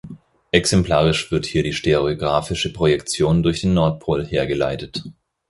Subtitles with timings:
[0.51, 5.03] Exemplarisch wird hier die stereografische Projektion durch den Nordpol hergeleitet.